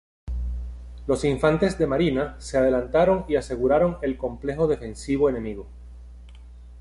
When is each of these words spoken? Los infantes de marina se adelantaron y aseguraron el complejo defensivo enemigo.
Los 1.05 1.23
infantes 1.25 1.77
de 1.77 1.85
marina 1.85 2.35
se 2.39 2.57
adelantaron 2.57 3.23
y 3.27 3.35
aseguraron 3.35 3.99
el 4.01 4.17
complejo 4.17 4.65
defensivo 4.65 5.29
enemigo. 5.29 5.67